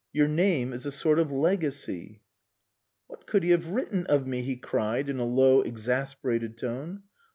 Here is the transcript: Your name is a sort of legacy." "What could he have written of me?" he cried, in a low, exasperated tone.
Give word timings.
Your 0.11 0.27
name 0.27 0.73
is 0.73 0.87
a 0.87 0.91
sort 0.91 1.19
of 1.19 1.31
legacy." 1.31 2.23
"What 3.05 3.27
could 3.27 3.43
he 3.43 3.51
have 3.51 3.67
written 3.67 4.07
of 4.07 4.25
me?" 4.25 4.41
he 4.41 4.55
cried, 4.55 5.09
in 5.09 5.19
a 5.19 5.25
low, 5.27 5.61
exasperated 5.61 6.57
tone. 6.57 7.03